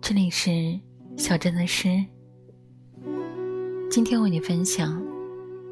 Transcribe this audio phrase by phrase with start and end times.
[0.00, 0.78] 这里是
[1.16, 2.04] 小镇的诗。
[3.90, 5.02] 今天为你分享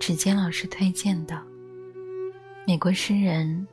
[0.01, 1.41] 指尖老师推荐的
[2.67, 3.67] 美国诗人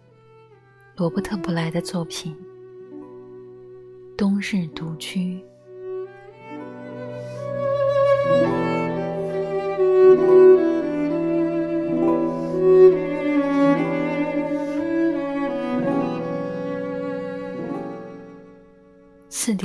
[0.96, 2.36] 罗伯特·布莱的作品
[4.16, 5.40] 《冬日独居》。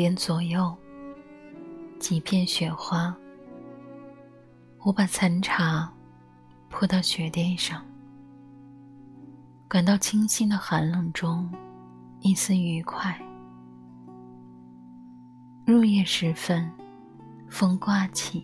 [0.01, 0.75] 点左右，
[1.99, 3.15] 几片雪花。
[4.79, 5.93] 我把残茶
[6.71, 7.85] 铺到雪垫上，
[9.69, 11.47] 感到清新的寒冷中
[12.21, 13.15] 一丝愉快。
[15.67, 16.73] 入夜时分，
[17.51, 18.43] 风刮起，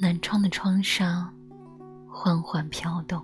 [0.00, 1.28] 南窗的窗纱
[2.08, 3.20] 缓缓飘动。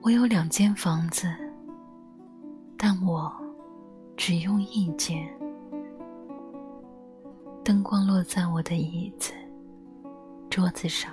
[0.00, 1.45] 我有两间房子。
[2.88, 3.34] 但我
[4.16, 5.28] 只用一间。
[7.64, 9.32] 灯光落在我的椅子、
[10.48, 11.12] 桌子上，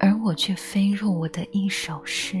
[0.00, 2.36] 而我却飞入我的一首诗。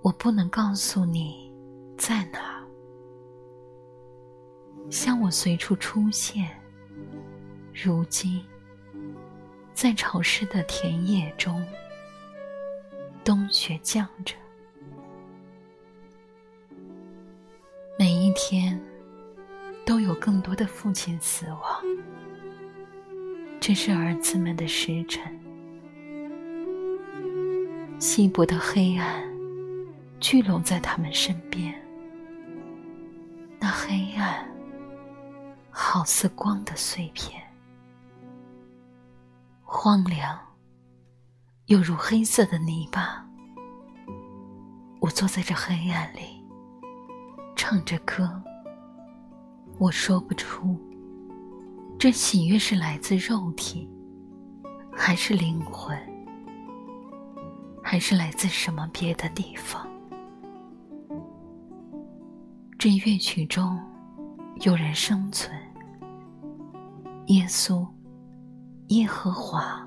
[0.00, 1.52] 我不能告诉你
[1.98, 2.66] 在哪，
[4.88, 6.48] 像我随处出现。
[7.74, 8.42] 如今，
[9.74, 11.62] 在潮湿的田野中，
[13.22, 14.34] 冬雪降着。
[20.58, 21.60] 的父亲死亡。
[23.60, 25.22] 这是儿子们的时辰。
[28.00, 29.22] 稀薄的黑暗
[30.18, 31.72] 聚拢在他们身边。
[33.60, 34.48] 那黑暗，
[35.70, 37.40] 好似光的碎片，
[39.62, 40.36] 荒凉，
[41.66, 43.24] 又如黑色的泥巴。
[45.00, 46.36] 我坐在这黑暗里。
[47.54, 48.40] 唱着歌，
[49.78, 50.76] 我说不出，
[52.00, 53.88] 这喜悦是来自肉体，
[54.92, 55.96] 还是灵魂，
[57.80, 59.86] 还是来自什么别的地方？
[62.76, 63.80] 这乐曲中
[64.62, 65.56] 有人生存，
[67.26, 67.86] 耶稣、
[68.88, 69.86] 耶和华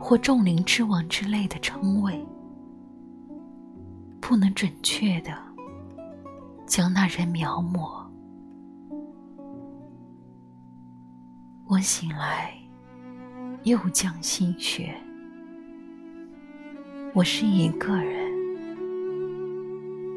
[0.00, 2.26] 或众灵之王之类的称谓，
[4.18, 5.30] 不能准确的。
[6.66, 8.01] 将那人描摹。
[11.72, 12.52] 我醒来，
[13.62, 14.94] 又降心血。
[17.14, 18.30] 我是一个人，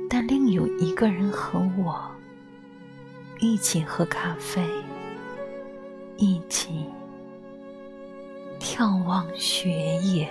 [0.09, 2.11] 但另有一个人和我
[3.39, 4.67] 一起喝咖啡，
[6.17, 6.87] 一起
[8.59, 10.29] 眺望雪野。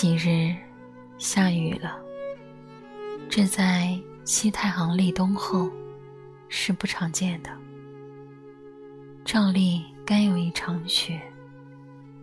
[0.00, 0.54] 几日
[1.18, 1.98] 下雨了，
[3.28, 5.68] 这在西太行立冬后
[6.48, 7.50] 是不常见的。
[9.24, 11.20] 照例该有一场雪，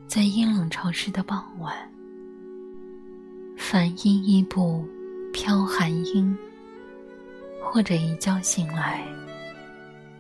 [0.08, 1.76] 在阴冷潮湿的傍晚，
[3.58, 4.88] 反依依布
[5.34, 6.34] 飘寒音，
[7.62, 9.06] 或者一觉醒来，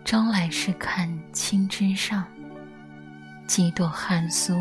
[0.03, 2.25] 朝来是看青枝上
[3.47, 4.55] 几朵寒苏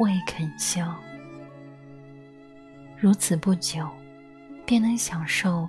[0.00, 0.92] 未肯消。
[3.00, 3.88] 如此不久，
[4.66, 5.68] 便能享受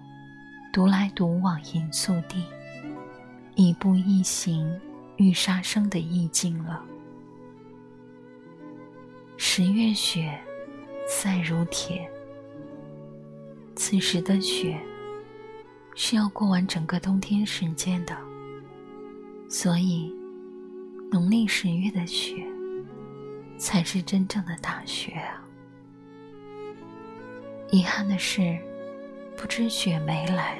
[0.73, 2.43] 独来独往吟宿地，
[3.53, 4.67] 一步一行
[5.17, 6.83] 遇杀生的意境了。
[9.37, 10.41] 十月雪，
[11.07, 12.09] 赛如铁。
[13.75, 14.79] 此时的雪，
[15.95, 18.17] 是要过完整个冬天时间的，
[19.47, 20.11] 所以
[21.11, 22.43] 农历十月的雪，
[23.59, 25.45] 才是真正的大雪啊。
[27.71, 28.57] 遗憾的是，
[29.37, 30.59] 不知雪没来，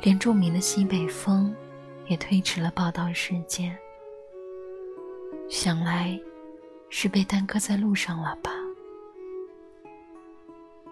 [0.00, 1.54] 连著名的西北风
[2.06, 3.76] 也推迟了报道时间。
[5.50, 6.18] 想来
[6.88, 8.50] 是被耽搁在路上了吧？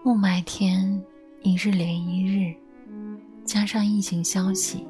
[0.05, 1.03] 雾霾天
[1.41, 2.55] 一日连一日，
[3.43, 4.87] 加上疫情消息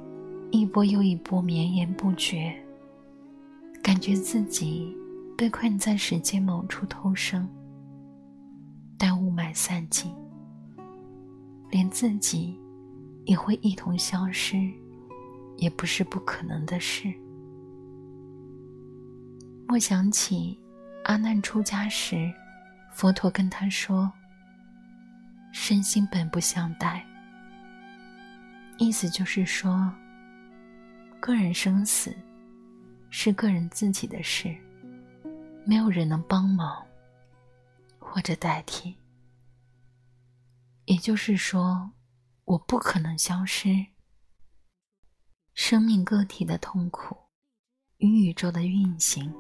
[0.51, 2.53] 一波又一波绵延不绝，
[3.81, 4.94] 感觉自己
[5.38, 7.47] 被困在时间某处偷生。
[8.97, 10.11] 待雾霾散尽，
[11.69, 12.59] 连自己
[13.25, 14.57] 也会一同消失，
[15.57, 17.13] 也不是不可能的事。
[19.67, 20.57] 莫想起
[21.03, 22.33] 阿难出家时，
[22.91, 24.11] 佛陀跟他说
[25.53, 27.05] ：“身心本不相待。
[28.79, 29.91] 意思就是说，
[31.19, 32.15] 个人生死
[33.09, 34.55] 是个人自己的事，
[35.65, 36.83] 没有人能帮忙
[38.12, 38.95] 或者代替。
[40.86, 41.92] 也就是说，
[42.45, 43.88] 我不可能消失。
[45.54, 47.18] 生命个体的痛苦
[47.98, 49.33] 与宇宙的运行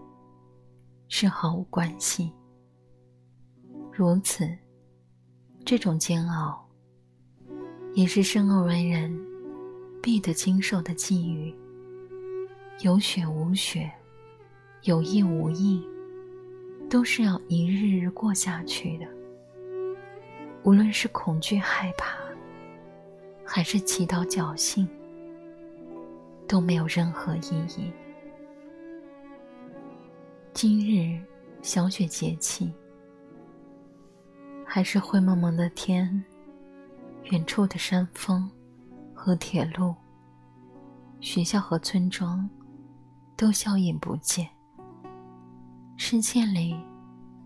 [1.07, 2.33] 是毫无关系。
[3.93, 4.57] 如此，
[5.63, 6.67] 这种煎熬
[7.93, 9.15] 也是生而为人
[10.01, 11.55] 必得经受的际遇。
[12.81, 13.91] 有血无血，
[14.83, 15.83] 有意无意，
[16.89, 19.05] 都是要一日日过下去的。
[20.63, 22.17] 无论是恐惧害怕，
[23.45, 24.87] 还是祈祷侥幸。
[26.47, 27.91] 都没有任何意义。
[30.53, 31.21] 今日
[31.61, 32.71] 小雪节气，
[34.65, 36.23] 还是灰蒙蒙的天，
[37.25, 38.49] 远处的山峰
[39.13, 39.93] 和铁路，
[41.19, 42.49] 学校和村庄，
[43.35, 44.47] 都消隐不见。
[45.99, 46.79] 世界里，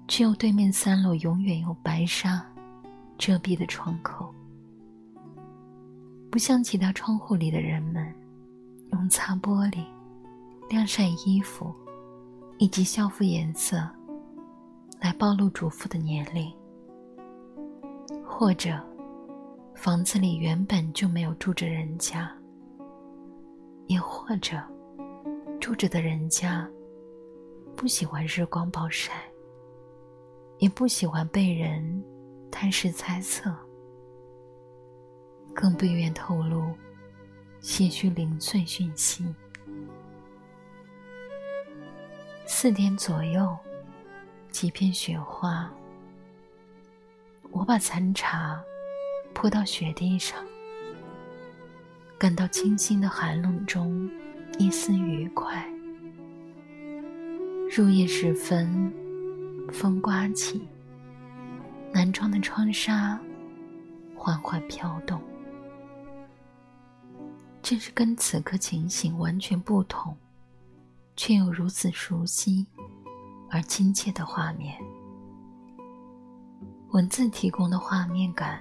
[0.08, 2.46] 只有对面三楼永远有白纱
[3.18, 4.30] 遮蔽的窗口，
[6.30, 8.14] 不像其他窗户里的人们。
[8.92, 9.86] 用擦玻璃、
[10.70, 11.74] 晾晒衣服
[12.58, 13.78] 以及校服颜色
[15.00, 16.52] 来暴露主妇的年龄，
[18.22, 18.78] 或者
[19.74, 22.30] 房子里原本就没有住着人家，
[23.88, 24.62] 也或者
[25.62, 26.70] 住着的人家
[27.82, 29.12] 不喜欢日光暴晒，
[30.60, 32.06] 也不喜欢被人
[32.52, 33.52] 探视猜测，
[35.52, 36.64] 更不愿透露。
[37.60, 39.26] 些许零碎讯息。
[42.46, 43.58] 四点左右，
[44.52, 45.68] 几片雪花。
[47.50, 48.64] 我把残茶
[49.34, 50.38] 泼到雪地上，
[52.20, 54.08] 感到清新的寒冷中
[54.60, 55.68] 一丝愉快。
[57.74, 58.92] 入夜时分，
[59.72, 60.68] 风刮起，
[61.94, 63.18] 南窗的窗纱
[64.14, 65.22] 缓缓飘动。
[67.62, 70.14] 这是跟此刻情形完全不同，
[71.16, 72.68] 却又如此熟悉
[73.50, 74.76] 而亲切的画面。
[76.90, 78.60] 文字提供的画面感，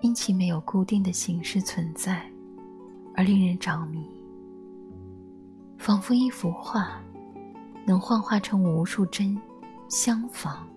[0.00, 2.28] 因其没有固定的形式存在，
[3.14, 4.04] 而令人着迷，
[5.78, 7.00] 仿佛一幅画
[7.86, 9.40] 能幻化成无数帧
[9.88, 10.68] 相仿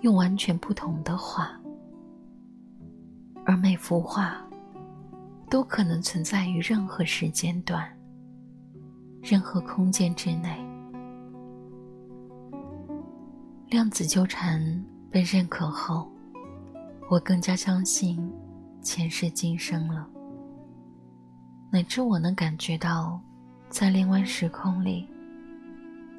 [0.00, 1.50] 用完全不同的画，
[3.44, 4.40] 而每幅画。
[5.50, 7.84] 都可能存在于任何时间段、
[9.20, 10.64] 任何空间之内。
[13.66, 14.62] 量子纠缠
[15.10, 16.08] 被认可后，
[17.10, 18.32] 我更加相信
[18.80, 20.08] 前世今生了，
[21.72, 23.20] 乃至我能感觉到，
[23.68, 25.08] 在另外时空里，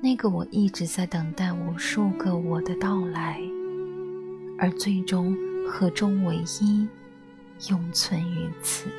[0.04, 3.40] 那个我一直在等待无数个我的到来，
[4.58, 5.38] 而最终
[5.70, 6.88] 合中唯一，
[7.70, 8.90] 永存于此。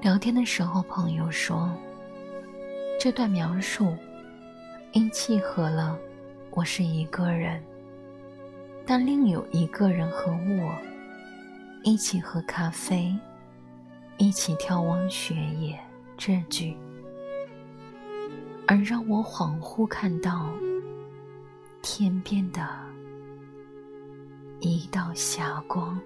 [0.00, 1.76] 聊天的时候，朋友说
[3.00, 3.96] ：“这段描述
[4.92, 5.98] 因契合了
[6.50, 7.60] 我是一个人，
[8.86, 10.72] 但另有一个人和我
[11.82, 13.12] 一起喝咖啡，
[14.18, 15.76] 一起眺望雪野。”
[16.16, 16.76] 这句，
[18.70, 20.48] 而让我恍惚看到
[21.82, 22.64] 天边的
[24.60, 26.00] 一道霞光。